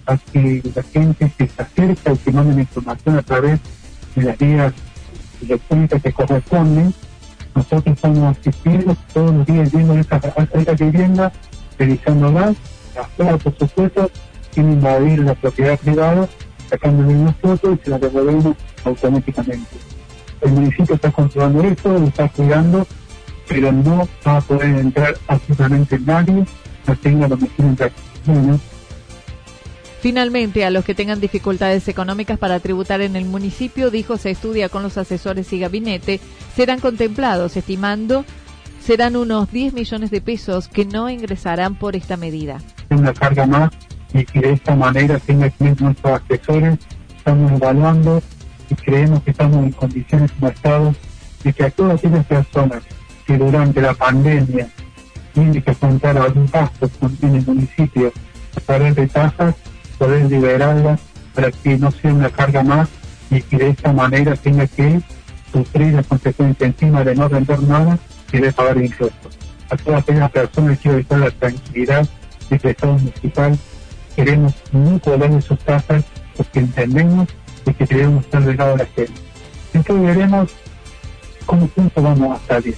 a 0.07 0.17
que 0.17 0.63
la 0.73 0.83
gente 0.85 1.33
se 1.37 1.51
acerca 1.61 2.13
y 2.13 2.17
que 2.19 2.31
manden 2.31 2.61
información 2.61 3.19
a 3.19 3.23
través 3.23 3.59
de 4.15 4.23
las 4.23 4.39
vías 4.39 4.73
electrónicas 5.43 6.03
que 6.05 6.13
corresponden. 6.13 6.95
Nosotros 7.57 7.97
estamos 7.97 8.39
asistiendo 8.39 8.97
todos 9.13 9.35
los 9.35 9.47
días 9.47 9.73
viendo 9.73 9.95
estas 9.99 10.25
esta 10.25 10.73
viviendas, 10.73 11.33
revisándolas, 11.81 12.55
las 12.95 13.41
por 13.41 13.59
supuesto, 13.59 14.09
sin 14.53 14.75
invadir 14.75 15.19
la 15.19 15.35
propiedad 15.35 15.77
privada, 15.81 16.29
sacándole 16.71 17.13
una 17.13 17.33
foto 17.33 17.73
y 17.73 17.79
se 17.83 17.91
la 17.91 17.99
devolvemos 17.99 18.57
automáticamente. 18.85 19.67
El 20.43 20.53
municipio 20.53 20.95
está 20.95 21.11
controlando 21.11 21.63
esto, 21.63 21.99
lo 21.99 22.07
está 22.07 22.29
cuidando, 22.29 22.87
pero 23.49 23.73
no 23.73 24.09
va 24.27 24.37
a 24.37 24.41
poder 24.41 24.77
entrar 24.77 25.17
absolutamente 25.29 25.99
nadie 26.01 26.45
Finalmente, 30.01 30.65
a 30.65 30.71
los 30.71 30.85
que 30.85 30.95
tengan 30.95 31.21
dificultades 31.21 31.87
económicas 31.87 32.39
para 32.39 32.59
tributar 32.59 33.01
en 33.03 33.15
el 33.15 33.25
municipio, 33.25 33.91
dijo, 33.91 34.17
se 34.17 34.31
estudia 34.31 34.69
con 34.69 34.83
los 34.83 34.99
asesores 34.99 35.53
y 35.53 35.61
gabinete, 35.61 36.21
serán 36.57 36.81
contemplados, 36.81 37.57
estimando 37.57 38.25
serán 38.85 39.15
unos 39.15 39.51
10 39.53 39.75
millones 39.75 40.11
de 40.11 40.21
pesos 40.21 40.67
que 40.67 40.85
no 40.85 41.09
ingresarán 41.09 41.77
por 41.77 41.95
esta 41.95 42.17
medida. 42.17 42.59
Una 42.91 43.15
carga 43.15 43.47
más 43.47 43.71
y 44.13 44.25
que 44.25 44.41
de 44.41 44.53
esta 44.55 44.75
manera 44.75 45.21
tenga 45.21 45.49
que 45.51 45.73
nuestros 45.79 46.21
asesores, 46.21 46.79
estamos 47.17 47.53
evaluando 47.53 48.21
y 48.73 48.75
creemos 48.75 49.23
que 49.23 49.33
estamos 49.33 49.59
en 49.59 49.73
condiciones 49.73 50.33
como 50.33 50.49
Estado 50.49 50.95
de 51.45 51.53
que 51.53 51.65
a 51.65 51.71
todas 51.71 51.99
aquellas 51.99 52.25
personas 52.25 52.83
que 53.27 53.37
durante 53.37 53.83
la 53.83 53.93
pandemia 53.93 54.67
tiene 55.35 55.63
que 55.63 55.71
afrontar 55.71 56.17
algún 56.17 56.49
gasto 56.51 56.89
que 56.89 57.09
tiene 57.21 57.39
el 57.39 57.47
municipio 57.47 58.13
a 58.57 58.61
través 58.61 58.95
de 58.95 59.07
tasas, 59.09 59.55
poder 59.99 60.25
liberarlas 60.31 61.01
para 61.35 61.51
que 61.51 61.77
no 61.77 61.91
sea 61.91 62.15
una 62.15 62.31
carga 62.31 62.63
más 62.63 62.89
y 63.31 63.43
que 63.43 63.59
de 63.59 63.69
esta 63.71 63.93
manera 63.93 64.37
tenga 64.37 64.67
que 64.67 65.03
sufrir 65.53 65.93
la 65.93 66.03
consecuencia 66.03 66.67
encima 66.67 67.05
de 67.05 67.15
no 67.15 67.29
vender 67.29 67.63
nada 67.63 67.99
y 68.33 68.39
de 68.39 68.53
pagar 68.53 68.79
impuestos. 68.79 69.39
A 69.69 69.77
todas 69.77 70.03
aquellas 70.03 70.31
personas 70.31 70.79
quiero 70.79 70.97
evitar 70.97 71.19
la 71.19 71.31
tranquilidad 71.31 72.09
de 72.49 72.59
que 72.59 72.69
el 72.69 72.71
Estado 72.71 72.93
municipal 72.95 73.59
queremos 74.17 74.55
no 74.73 74.99
cobrar 74.99 75.43
sus 75.43 75.59
tasas 75.59 76.05
porque 76.37 76.61
entendemos 76.61 77.29
que 77.65 77.87
debemos 77.87 78.25
estar 78.25 78.45
del 78.45 78.57
lado 78.57 78.73
de 78.73 78.79
la 78.79 78.87
gente. 78.87 79.21
Entonces 79.73 80.07
veremos 80.07 80.51
cómo 81.47 81.69
juntos 81.75 82.03
vamos 82.03 82.41
a 82.41 82.47
salir 82.47 82.77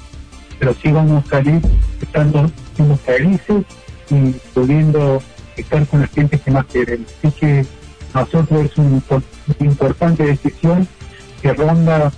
pero 0.58 0.74
sí 0.74 0.90
vamos 0.92 1.24
a 1.26 1.28
salir 1.28 1.60
estando 2.00 2.50
siendo 2.74 2.96
felices 2.96 3.64
y 4.10 4.30
pudiendo 4.54 5.22
estar 5.56 5.86
con 5.86 6.00
la 6.00 6.06
gente 6.08 6.38
que 6.38 6.50
más 6.50 6.66
queremos. 6.66 7.12
Así 7.22 7.32
que 7.38 7.66
nosotros 8.14 8.64
es 8.64 8.78
una 8.78 9.02
importante 9.60 10.24
decisión 10.24 10.86
que 11.42 11.52
ronda, 11.52 12.12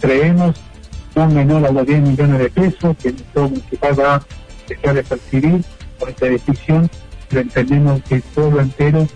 creemos, 0.00 0.56
no 1.14 1.28
menor 1.28 1.66
a 1.66 1.70
los 1.70 1.86
10 1.86 2.00
millones 2.00 2.38
de 2.38 2.50
pesos 2.50 2.96
que 3.00 3.08
el 3.08 3.16
Estado 3.16 3.48
municipal 3.48 4.00
va 4.00 4.14
a 4.16 4.22
dejar 4.68 4.94
de 4.94 5.04
percibir 5.04 5.64
por 5.98 6.08
esta 6.08 6.26
decisión, 6.26 6.90
pero 7.28 7.42
entendemos 7.42 8.02
que 8.08 8.20
pueblo 8.34 8.60
entero 8.60 9.06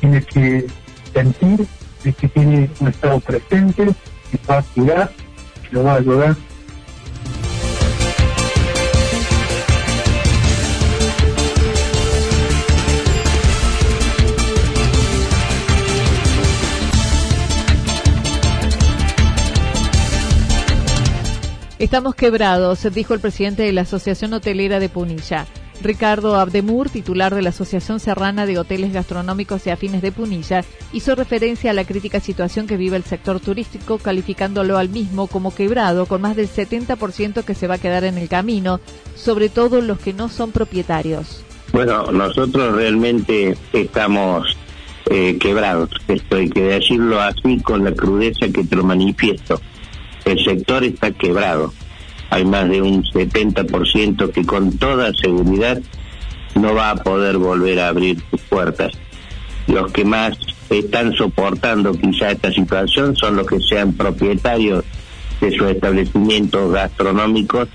tiene 0.00 0.22
que 0.22 0.66
sentir 1.12 1.66
de 2.02 2.12
que 2.12 2.28
tiene 2.28 2.70
un 2.80 2.88
Estado 2.88 3.20
presente, 3.20 3.86
que 4.30 4.38
va 4.48 4.58
a 4.58 4.62
cuidar, 4.62 5.12
que 5.62 5.68
lo 5.76 5.84
va 5.84 5.94
a 5.94 5.96
ayudar. 5.96 6.36
Estamos 21.78 22.14
quebrados, 22.14 22.86
dijo 22.94 23.12
el 23.12 23.20
presidente 23.20 23.64
de 23.64 23.72
la 23.72 23.80
Asociación 23.80 24.32
Hotelera 24.32 24.78
de 24.78 24.88
Punilla. 24.88 25.46
Ricardo 25.82 26.36
Abdemur, 26.36 26.90
titular 26.90 27.34
de 27.34 27.42
la 27.42 27.50
Asociación 27.50 28.00
Serrana 28.00 28.46
de 28.46 28.58
Hoteles 28.58 28.92
Gastronómicos 28.92 29.66
y 29.66 29.70
Afines 29.70 30.02
de 30.02 30.12
Punilla, 30.12 30.64
hizo 30.92 31.14
referencia 31.14 31.70
a 31.70 31.74
la 31.74 31.84
crítica 31.84 32.20
situación 32.20 32.66
que 32.66 32.76
vive 32.76 32.96
el 32.96 33.04
sector 33.04 33.40
turístico, 33.40 33.98
calificándolo 33.98 34.78
al 34.78 34.88
mismo 34.88 35.26
como 35.26 35.54
quebrado, 35.54 36.06
con 36.06 36.20
más 36.20 36.36
del 36.36 36.48
70% 36.48 37.44
que 37.44 37.54
se 37.54 37.66
va 37.66 37.74
a 37.74 37.78
quedar 37.78 38.04
en 38.04 38.18
el 38.18 38.28
camino, 38.28 38.80
sobre 39.14 39.48
todo 39.48 39.80
los 39.80 39.98
que 39.98 40.12
no 40.12 40.28
son 40.28 40.52
propietarios. 40.52 41.44
Bueno, 41.72 42.10
nosotros 42.12 42.74
realmente 42.74 43.56
estamos 43.72 44.56
eh, 45.10 45.38
quebrados, 45.38 45.90
esto 46.08 46.36
hay 46.36 46.48
que 46.50 46.62
decirlo 46.62 47.20
así 47.20 47.60
con 47.62 47.84
la 47.84 47.92
crudeza 47.92 48.46
que 48.52 48.64
te 48.64 48.76
lo 48.76 48.84
manifiesto. 48.84 49.60
El 50.24 50.42
sector 50.44 50.84
está 50.84 51.10
quebrado 51.10 51.72
hay 52.32 52.46
más 52.46 52.66
de 52.66 52.80
un 52.80 53.04
70% 53.04 54.32
que 54.32 54.46
con 54.46 54.78
toda 54.78 55.12
seguridad 55.12 55.78
no 56.54 56.74
va 56.74 56.88
a 56.88 56.96
poder 56.96 57.36
volver 57.36 57.78
a 57.78 57.88
abrir 57.88 58.22
sus 58.30 58.40
puertas. 58.40 58.90
Los 59.66 59.92
que 59.92 60.06
más 60.06 60.38
están 60.70 61.12
soportando 61.12 61.92
quizá 61.92 62.30
esta 62.30 62.50
situación 62.50 63.14
son 63.16 63.36
los 63.36 63.46
que 63.46 63.60
sean 63.60 63.92
propietarios 63.92 64.82
de 65.42 65.50
sus 65.54 65.72
establecimientos 65.72 66.72
gastronómicos 66.72 67.68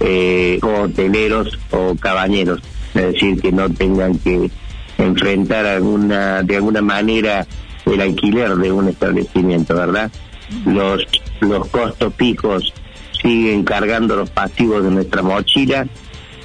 eh, 0.00 0.58
o 0.62 0.82
hoteleros 0.82 1.56
o 1.70 1.94
cabañeros, 1.94 2.60
es 2.94 3.12
decir, 3.12 3.40
que 3.40 3.52
no 3.52 3.70
tengan 3.70 4.18
que 4.18 4.50
enfrentar 4.98 5.80
de 5.80 6.56
alguna 6.56 6.82
manera 6.82 7.46
el 7.86 8.00
alquiler 8.00 8.56
de 8.56 8.72
un 8.72 8.88
establecimiento, 8.88 9.76
¿verdad? 9.76 10.10
Los 10.66 11.06
los 11.38 11.68
costos 11.68 12.14
fijos 12.16 12.72
siguen 13.22 13.64
cargando 13.64 14.16
los 14.16 14.30
pasivos 14.30 14.84
de 14.84 14.90
nuestra 14.90 15.22
mochila, 15.22 15.86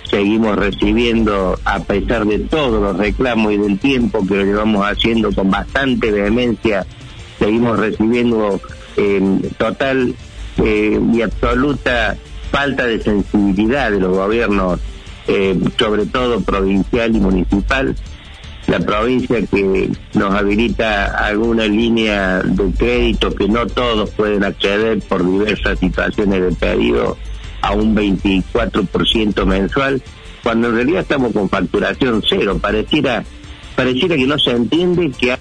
seguimos 0.09 0.55
recibiendo, 0.55 1.59
a 1.65 1.79
pesar 1.79 2.25
de 2.25 2.39
todos 2.39 2.81
los 2.81 2.97
reclamos 2.97 3.51
y 3.53 3.57
del 3.57 3.79
tiempo 3.79 4.25
que 4.25 4.35
lo 4.35 4.43
llevamos 4.43 4.85
haciendo 4.85 5.31
con 5.33 5.49
bastante 5.49 6.11
vehemencia, 6.11 6.85
seguimos 7.39 7.77
recibiendo 7.77 8.61
total 9.57 10.15
eh, 10.63 10.99
y 11.13 11.21
absoluta 11.21 12.17
falta 12.51 12.85
de 12.85 13.01
sensibilidad 13.01 13.91
de 13.91 13.99
los 13.99 14.15
gobiernos, 14.15 14.79
eh, 15.27 15.59
sobre 15.77 16.05
todo 16.05 16.41
provincial 16.41 17.15
y 17.15 17.19
municipal, 17.19 17.95
la 18.67 18.79
provincia 18.79 19.41
que 19.45 19.89
nos 20.13 20.33
habilita 20.33 21.05
alguna 21.25 21.65
línea 21.65 22.41
de 22.43 22.71
crédito 22.73 23.33
que 23.33 23.47
no 23.47 23.65
todos 23.65 24.09
pueden 24.11 24.43
acceder 24.43 24.99
por 24.99 25.25
diversas 25.25 25.79
situaciones 25.79 26.41
de 26.41 26.51
pedido 26.51 27.17
a 27.61 27.73
un 27.73 27.95
24% 27.95 29.45
mensual, 29.45 30.01
cuando 30.43 30.67
en 30.67 30.75
realidad 30.75 31.01
estamos 31.01 31.31
con 31.31 31.49
facturación 31.49 32.21
cero. 32.27 32.59
Pareciera, 32.61 33.23
pareciera 33.75 34.15
que 34.15 34.27
no 34.27 34.37
se 34.37 34.51
entiende 34.51 35.11
que... 35.17 35.37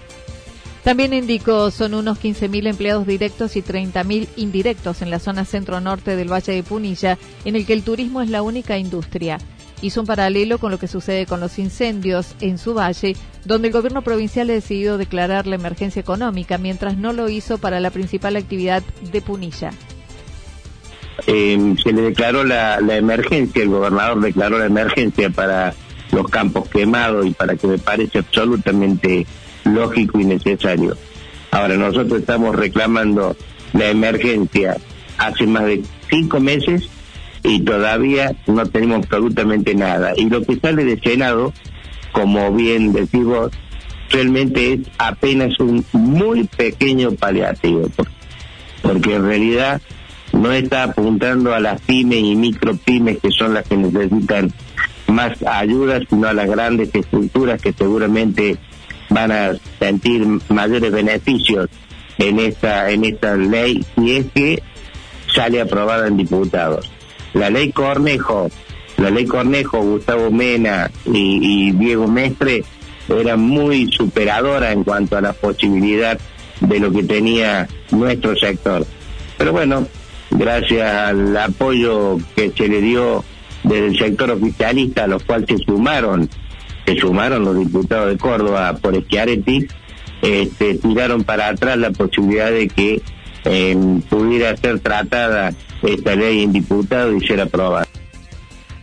También 0.84 1.12
indicó, 1.12 1.72
son 1.72 1.94
unos 1.94 2.22
15.000 2.22 2.68
empleados 2.68 3.08
directos 3.08 3.56
y 3.56 3.62
30.000 3.62 4.28
indirectos 4.36 5.02
en 5.02 5.10
la 5.10 5.18
zona 5.18 5.44
centro-norte 5.44 6.14
del 6.14 6.32
Valle 6.32 6.52
de 6.52 6.62
Punilla, 6.62 7.18
en 7.44 7.56
el 7.56 7.66
que 7.66 7.72
el 7.72 7.82
turismo 7.82 8.22
es 8.22 8.30
la 8.30 8.42
única 8.42 8.78
industria 8.78 9.38
hizo 9.82 10.00
un 10.00 10.06
paralelo 10.06 10.58
con 10.58 10.70
lo 10.70 10.78
que 10.78 10.88
sucede 10.88 11.26
con 11.26 11.40
los 11.40 11.58
incendios 11.58 12.34
en 12.40 12.58
su 12.58 12.74
valle, 12.74 13.16
donde 13.44 13.68
el 13.68 13.74
gobierno 13.74 14.02
provincial 14.02 14.50
ha 14.50 14.54
decidido 14.54 14.98
declarar 14.98 15.46
la 15.46 15.56
emergencia 15.56 16.00
económica, 16.00 16.58
mientras 16.58 16.96
no 16.96 17.12
lo 17.12 17.28
hizo 17.28 17.58
para 17.58 17.80
la 17.80 17.90
principal 17.90 18.36
actividad 18.36 18.82
de 19.12 19.20
Punilla. 19.20 19.70
Eh, 21.26 21.74
se 21.82 21.92
le 21.92 22.02
declaró 22.02 22.44
la, 22.44 22.78
emergencia, 22.78 23.62
el 23.62 23.70
gobernador 23.70 24.20
declaró 24.20 24.58
la 24.58 24.66
emergencia 24.66 25.30
para 25.30 25.74
los 26.12 26.28
campos 26.28 26.68
quemados 26.68 27.26
y 27.26 27.30
para 27.30 27.56
que 27.56 27.66
me 27.66 27.78
parece 27.78 28.18
absolutamente 28.18 29.26
lógico 29.64 30.20
y 30.20 30.24
necesario. 30.24 30.96
Ahora 31.50 31.76
nosotros 31.76 32.20
estamos 32.20 32.54
reclamando 32.54 33.36
la 33.72 33.88
emergencia 33.88 34.76
hace 35.18 35.46
más 35.46 35.64
de 35.64 35.82
cinco 36.10 36.38
meses 36.38 36.88
y 37.46 37.60
todavía 37.60 38.34
no 38.46 38.66
tenemos 38.66 38.98
absolutamente 38.98 39.74
nada. 39.74 40.12
Y 40.16 40.28
lo 40.28 40.42
que 40.42 40.56
sale 40.56 40.84
de 40.84 40.98
Senado, 40.98 41.52
como 42.12 42.52
bien 42.52 42.92
decimos, 42.92 43.52
realmente 44.10 44.74
es 44.74 44.80
apenas 44.98 45.58
un 45.60 45.84
muy 45.92 46.44
pequeño 46.44 47.12
paliativo, 47.12 47.88
porque 48.82 49.14
en 49.14 49.24
realidad 49.24 49.80
no 50.32 50.52
está 50.52 50.84
apuntando 50.84 51.54
a 51.54 51.60
las 51.60 51.80
pymes 51.82 52.18
y 52.18 52.34
micropymes 52.34 53.18
que 53.18 53.30
son 53.30 53.54
las 53.54 53.66
que 53.68 53.76
necesitan 53.76 54.52
más 55.06 55.40
ayuda, 55.44 56.00
sino 56.10 56.26
a 56.26 56.32
las 56.32 56.48
grandes 56.50 56.92
estructuras 56.92 57.62
que 57.62 57.72
seguramente 57.72 58.56
van 59.08 59.30
a 59.30 59.52
sentir 59.78 60.26
mayores 60.48 60.90
beneficios 60.90 61.70
en 62.18 62.40
esta 62.40 62.90
en 62.90 63.04
esta 63.04 63.36
ley 63.36 63.84
si 63.94 64.16
es 64.16 64.26
que 64.34 64.62
sale 65.32 65.60
aprobada 65.60 66.08
en 66.08 66.16
diputados 66.16 66.90
la 67.36 67.50
ley 67.50 67.70
Cornejo, 67.70 68.50
la 68.96 69.10
ley 69.10 69.26
Cornejo, 69.26 69.80
Gustavo 69.82 70.30
Mena 70.30 70.90
y, 71.04 71.70
Diego 71.72 72.08
Mestre 72.08 72.64
era 73.08 73.36
muy 73.36 73.92
superadora 73.92 74.72
en 74.72 74.82
cuanto 74.82 75.16
a 75.16 75.20
la 75.20 75.32
posibilidad 75.32 76.18
de 76.60 76.80
lo 76.80 76.90
que 76.90 77.04
tenía 77.04 77.68
nuestro 77.90 78.34
sector. 78.36 78.86
Pero 79.36 79.52
bueno, 79.52 79.86
gracias 80.30 80.90
al 80.90 81.36
apoyo 81.36 82.16
que 82.34 82.50
se 82.56 82.68
le 82.68 82.80
dio 82.80 83.22
desde 83.62 83.86
el 83.86 83.98
sector 83.98 84.30
oficialista, 84.30 85.04
a 85.04 85.06
los 85.06 85.22
cuales 85.24 85.46
se 85.48 85.58
sumaron, 85.58 86.28
se 86.86 86.96
sumaron 86.96 87.44
los 87.44 87.58
diputados 87.58 88.08
de 88.08 88.16
Córdoba 88.16 88.76
por 88.80 89.00
Schiaretti, 89.04 89.66
este, 90.22 90.76
tiraron 90.76 91.22
para 91.22 91.48
atrás 91.48 91.76
la 91.76 91.90
posibilidad 91.90 92.50
de 92.50 92.68
que 92.68 93.02
eh, 93.44 93.76
pudiera 94.08 94.56
ser 94.56 94.80
tratada 94.80 95.52
esta 95.82 96.14
ley 96.14 96.42
en 96.42 96.52
diputado 96.52 97.14
y 97.14 97.26
ser 97.26 97.40
aprobada. 97.40 97.86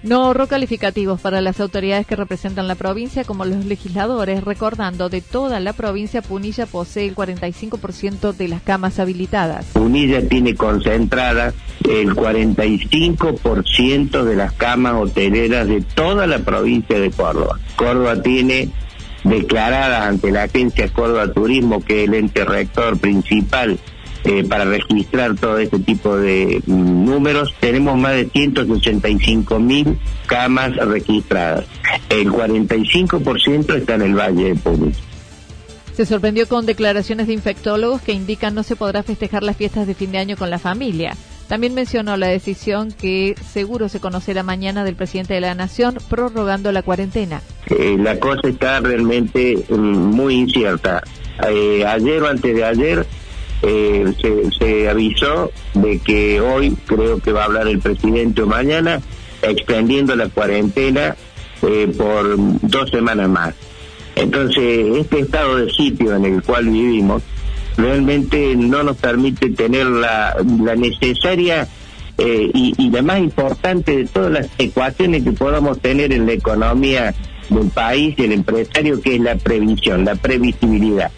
No 0.04 0.26
ahorró 0.26 0.48
calificativos 0.48 1.22
para 1.22 1.40
las 1.40 1.62
autoridades 1.62 2.06
que 2.06 2.18
representan 2.18 2.68
la 2.68 2.76
provincia 2.76 3.24
como 3.24 3.46
los 3.46 3.64
legisladores, 3.64 4.44
recordando 4.44 5.08
de 5.08 5.22
toda 5.22 5.62
la 5.62 5.72
provincia 5.72 6.22
Punilla 6.22 6.66
posee 6.66 7.08
el 7.08 7.16
45% 7.16 8.34
de 8.34 8.50
las 8.50 8.62
camas 8.62 9.00
habilitadas. 9.00 9.68
Punilla 9.68 10.28
tiene 10.28 10.56
concentrada 10.56 11.54
el 11.90 12.14
45% 12.16 14.24
de 14.24 14.36
las 14.36 14.52
camas 14.52 14.96
hoteleras 14.96 15.70
de 15.70 15.80
toda 15.80 16.28
la 16.28 16.40
provincia 16.40 17.00
de 17.00 17.10
Córdoba. 17.10 17.58
Córdoba 17.78 18.22
tiene 18.22 18.72
declaradas 19.24 20.06
ante 20.06 20.32
la 20.32 20.44
agencia 20.44 20.90
Córdoba 20.90 21.32
Turismo, 21.32 21.82
que 21.82 22.04
es 22.04 22.10
el 22.10 22.16
ente 22.16 22.44
rector 22.44 22.98
principal 22.98 23.80
eh, 24.24 24.44
para 24.44 24.66
registrar 24.66 25.36
todo 25.36 25.58
este 25.58 25.80
tipo 25.80 26.16
de 26.16 26.62
mm, 26.66 27.06
números. 27.06 27.54
Tenemos 27.60 27.98
más 27.98 28.14
de 28.14 28.30
185 28.30 29.60
mil 29.60 30.00
camas 30.26 30.76
registradas. 30.76 31.66
El 32.10 32.32
45% 32.32 33.76
está 33.76 33.96
en 33.96 34.02
el 34.02 34.16
Valle 34.16 34.46
de 34.46 34.56
Punilla. 34.56 35.00
Se 35.94 36.06
sorprendió 36.06 36.48
con 36.48 36.66
declaraciones 36.66 37.28
de 37.28 37.34
infectólogos 37.34 38.02
que 38.02 38.14
indican 38.14 38.56
no 38.56 38.64
se 38.64 38.76
podrá 38.76 39.04
festejar 39.04 39.44
las 39.44 39.58
fiestas 39.58 39.86
de 39.86 39.94
fin 39.94 40.12
de 40.12 40.18
año 40.18 40.38
con 40.38 40.50
la 40.50 40.58
familia. 40.58 41.16
También 41.48 41.76
mencionó 41.76 42.18
la 42.18 42.28
decisión 42.28 42.92
que 42.92 43.36
seguro 43.46 43.90
se 43.90 44.00
conocerá 44.00 44.42
mañana 44.42 44.84
del 44.84 44.96
presidente 44.96 45.36
de 45.36 45.42
la 45.42 45.54
Nación 45.54 45.98
prorrogando 46.10 46.72
la 46.72 46.82
cuarentena. 46.82 47.42
Eh, 47.68 47.96
la 48.00 48.20
cosa 48.20 48.48
está 48.48 48.80
realmente 48.80 49.64
mm, 49.70 49.76
muy 49.76 50.36
incierta. 50.36 51.04
Eh, 51.48 51.84
ayer 51.86 52.24
o 52.24 52.28
antes 52.28 52.56
de 52.56 52.64
ayer 52.64 53.06
eh, 53.64 54.52
se, 54.60 54.90
avisó 54.90 55.52
de 55.74 56.00
que 56.00 56.42
hoy 56.42 56.76
creo 56.86 57.20
que 57.20 57.32
va 57.32 57.44
a 57.44 57.46
hablar 57.46 57.68
el 57.68 57.80
presidente 57.80 58.42
o 58.42 58.46
mañana 58.46 59.02
extendiendo 59.42 60.16
la 60.16 60.28
cuarentena 60.28 61.16
eh, 61.62 61.94
por 61.98 62.36
dos 62.62 62.90
semanas 62.90 63.30
más. 63.30 63.56
Entonces, 64.16 64.98
este 64.98 65.20
estado 65.20 65.56
de 65.58 65.72
sitio 65.72 66.16
en 66.16 66.26
el 66.26 66.44
cual 66.44 66.70
vivimos 66.70 67.24
realmente 67.78 68.56
no 68.56 68.84
nos 68.84 68.98
permite 68.98 69.50
tener 69.52 69.88
la, 69.88 70.36
necesaria 70.78 71.68
eh, 72.18 72.52
y, 72.54 72.76
y 72.78 72.90
la 72.92 73.02
más 73.02 73.20
importante 73.20 73.96
de 73.96 74.06
todas 74.06 74.32
las 74.32 74.48
ecuaciones 74.60 75.24
que 75.24 75.32
podamos 75.32 75.80
tener 75.80 76.12
en 76.12 76.26
la 76.26 76.34
economía 76.34 77.16
del 77.50 77.70
país 77.70 78.16
el 78.18 78.34
empresario, 78.34 79.02
que 79.02 79.16
es 79.16 79.22
la 79.22 79.36
previsión, 79.36 80.06
la 80.06 80.16
previsibilidad. 80.16 81.12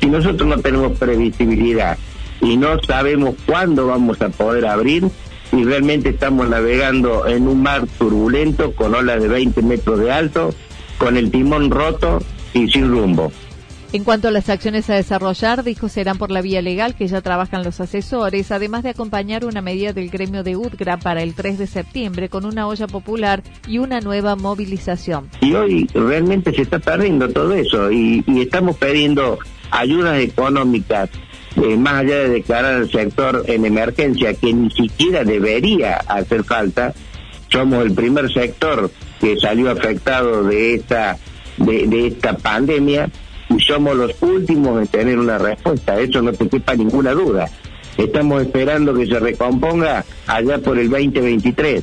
Si 0.00 0.06
nosotros 0.06 0.48
no 0.48 0.58
tenemos 0.58 0.98
previsibilidad 0.98 1.98
y 2.40 2.56
no 2.56 2.80
sabemos 2.82 3.34
cuándo 3.46 3.86
vamos 3.86 4.20
a 4.22 4.30
poder 4.30 4.66
abrir, 4.66 5.10
y 5.52 5.64
realmente 5.64 6.10
estamos 6.10 6.48
navegando 6.48 7.26
en 7.26 7.48
un 7.48 7.62
mar 7.62 7.86
turbulento 7.98 8.72
con 8.74 8.94
olas 8.94 9.20
de 9.20 9.28
20 9.28 9.62
metros 9.62 9.98
de 9.98 10.12
alto, 10.12 10.54
con 10.98 11.16
el 11.16 11.30
timón 11.30 11.70
roto 11.70 12.20
y 12.54 12.68
sin 12.70 12.90
rumbo. 12.90 13.32
En 13.92 14.04
cuanto 14.04 14.28
a 14.28 14.30
las 14.30 14.48
acciones 14.48 14.88
a 14.88 14.94
desarrollar, 14.94 15.64
dijo 15.64 15.88
serán 15.88 16.16
por 16.16 16.30
la 16.30 16.42
vía 16.42 16.62
legal 16.62 16.94
que 16.94 17.08
ya 17.08 17.22
trabajan 17.22 17.64
los 17.64 17.80
asesores, 17.80 18.52
además 18.52 18.84
de 18.84 18.90
acompañar 18.90 19.44
una 19.44 19.62
medida 19.62 19.92
del 19.92 20.10
gremio 20.10 20.44
de 20.44 20.54
UDGRA 20.54 20.98
para 20.98 21.24
el 21.24 21.34
3 21.34 21.58
de 21.58 21.66
septiembre 21.66 22.28
con 22.28 22.44
una 22.44 22.68
olla 22.68 22.86
popular 22.86 23.42
y 23.66 23.78
una 23.78 24.00
nueva 24.00 24.36
movilización. 24.36 25.28
Y 25.40 25.54
hoy 25.54 25.88
realmente 25.92 26.54
se 26.54 26.62
está 26.62 26.78
perdiendo 26.78 27.28
todo 27.30 27.52
eso 27.52 27.90
y, 27.90 28.24
estamos 28.40 28.76
pidiendo 28.76 29.40
ayudas 29.70 30.20
económicas 30.20 31.10
eh, 31.56 31.76
más 31.76 31.94
allá 31.94 32.16
de 32.16 32.28
declarar 32.28 32.74
al 32.74 32.90
sector 32.90 33.44
en 33.48 33.64
emergencia, 33.64 34.34
que 34.34 34.52
ni 34.52 34.70
siquiera 34.70 35.24
debería 35.24 35.96
hacer 35.96 36.44
falta, 36.44 36.94
somos 37.48 37.84
el 37.84 37.92
primer 37.92 38.32
sector 38.32 38.90
que 39.20 39.36
salió 39.36 39.70
afectado 39.70 40.44
de 40.44 40.74
esta 40.74 41.18
de, 41.56 41.86
de 41.88 42.06
esta 42.06 42.36
pandemia 42.36 43.10
y 43.48 43.60
somos 43.60 43.96
los 43.96 44.12
últimos 44.22 44.80
en 44.80 44.86
tener 44.86 45.18
una 45.18 45.38
respuesta, 45.38 45.98
eso 45.98 46.22
no 46.22 46.32
te 46.32 46.48
quepa 46.48 46.74
ninguna 46.76 47.12
duda. 47.12 47.50
Estamos 47.96 48.42
esperando 48.42 48.94
que 48.94 49.06
se 49.06 49.18
recomponga 49.18 50.04
allá 50.26 50.58
por 50.58 50.78
el 50.78 50.88
2023. 50.88 51.82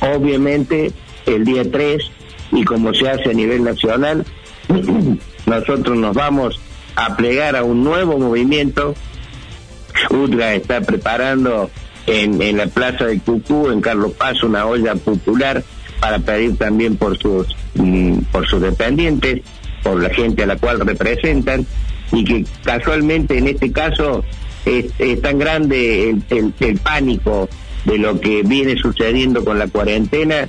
Obviamente 0.00 0.90
el 1.26 1.44
día 1.44 1.70
3 1.70 2.02
y 2.52 2.64
como 2.64 2.92
se 2.94 3.10
hace 3.10 3.30
a 3.30 3.34
nivel 3.34 3.62
nacional, 3.62 4.24
nosotros 5.46 5.96
nos 5.96 6.14
vamos 6.14 6.58
a 6.96 7.16
plegar 7.16 7.56
a 7.56 7.64
un 7.64 7.84
nuevo 7.84 8.18
movimiento. 8.18 8.94
UDRA 10.10 10.54
está 10.54 10.80
preparando 10.80 11.70
en, 12.06 12.40
en 12.42 12.56
la 12.56 12.66
plaza 12.66 13.06
de 13.06 13.18
Cucú, 13.20 13.70
en 13.70 13.80
Carlos 13.80 14.12
Paz, 14.12 14.42
una 14.42 14.66
olla 14.66 14.94
popular 14.94 15.62
para 16.00 16.18
pedir 16.18 16.56
también 16.56 16.96
por 16.96 17.16
sus, 17.18 17.54
mm, 17.74 18.18
por 18.32 18.46
sus 18.48 18.60
dependientes 18.60 19.42
por 19.82 20.00
la 20.00 20.10
gente 20.10 20.44
a 20.44 20.46
la 20.46 20.56
cual 20.56 20.80
representan 20.80 21.66
y 22.12 22.24
que 22.24 22.44
casualmente 22.64 23.38
en 23.38 23.48
este 23.48 23.72
caso 23.72 24.24
es, 24.64 24.92
tan 25.22 25.38
grande 25.38 26.10
el, 26.10 26.54
el, 26.60 26.78
pánico 26.78 27.48
de 27.84 27.98
lo 27.98 28.20
que 28.20 28.42
viene 28.42 28.76
sucediendo 28.76 29.44
con 29.44 29.58
la 29.58 29.66
cuarentena 29.66 30.48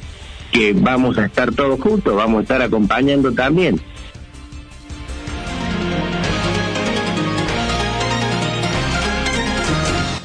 que 0.51 0.73
vamos 0.73 1.17
a 1.17 1.25
estar 1.25 1.51
todos 1.51 1.79
juntos, 1.79 2.15
vamos 2.15 2.39
a 2.39 2.41
estar 2.43 2.61
acompañando 2.61 3.31
también. 3.31 3.81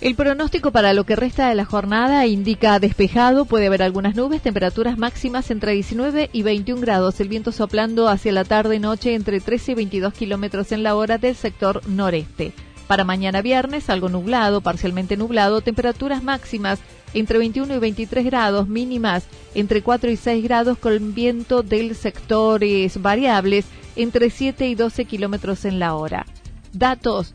El 0.00 0.14
pronóstico 0.14 0.70
para 0.70 0.92
lo 0.92 1.02
que 1.02 1.16
resta 1.16 1.48
de 1.48 1.56
la 1.56 1.64
jornada 1.64 2.24
indica 2.26 2.78
despejado, 2.78 3.46
puede 3.46 3.66
haber 3.66 3.82
algunas 3.82 4.14
nubes, 4.14 4.40
temperaturas 4.40 4.96
máximas 4.96 5.50
entre 5.50 5.72
19 5.72 6.30
y 6.32 6.42
21 6.44 6.80
grados, 6.80 7.18
el 7.18 7.28
viento 7.28 7.50
soplando 7.50 8.08
hacia 8.08 8.30
la 8.30 8.44
tarde-noche 8.44 9.14
entre 9.14 9.40
13 9.40 9.72
y 9.72 9.74
22 9.74 10.14
kilómetros 10.14 10.70
en 10.70 10.84
la 10.84 10.94
hora 10.94 11.18
del 11.18 11.34
sector 11.34 11.82
noreste. 11.88 12.52
Para 12.86 13.02
mañana 13.02 13.42
viernes, 13.42 13.90
algo 13.90 14.08
nublado, 14.08 14.60
parcialmente 14.60 15.16
nublado, 15.16 15.62
temperaturas 15.62 16.22
máximas 16.22 16.78
entre 17.12 17.38
21 17.38 17.74
y 17.74 17.78
23 17.78 18.24
grados, 18.24 18.68
mínimas 18.68 19.24
entre 19.56 19.82
4 19.82 20.12
y 20.12 20.16
6 20.16 20.44
grados 20.44 20.78
con 20.78 21.12
viento 21.12 21.64
del 21.64 21.96
sectores 21.96 23.02
variables 23.02 23.66
entre 23.96 24.30
7 24.30 24.68
y 24.68 24.76
12 24.76 25.06
kilómetros 25.06 25.64
en 25.64 25.80
la 25.80 25.96
hora. 25.96 26.24
Datos 26.72 27.34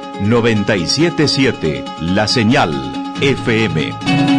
977 0.21 1.83
La 2.01 2.27
Señal 2.27 2.71
FM. 3.21 4.30